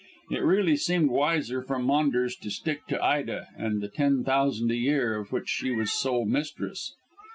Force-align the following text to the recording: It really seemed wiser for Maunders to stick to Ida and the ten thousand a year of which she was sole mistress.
It 0.31 0.41
really 0.41 0.77
seemed 0.77 1.11
wiser 1.11 1.61
for 1.61 1.77
Maunders 1.77 2.35
to 2.37 2.49
stick 2.49 2.87
to 2.87 2.99
Ida 3.05 3.49
and 3.55 3.81
the 3.81 3.87
ten 3.87 4.23
thousand 4.23 4.71
a 4.71 4.75
year 4.75 5.15
of 5.15 5.31
which 5.31 5.47
she 5.49 5.69
was 5.69 5.91
sole 5.93 6.25
mistress. 6.25 6.95